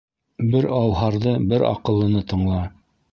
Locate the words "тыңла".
2.33-2.63